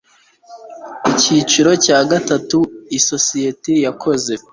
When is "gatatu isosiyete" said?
2.11-3.71